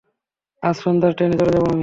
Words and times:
আজ 0.63 0.75
সন্ধ্যার 0.83 1.11
ট্রেনে 1.13 1.35
চলে 1.39 1.51
যাব 1.55 1.65
আমি। 1.65 1.79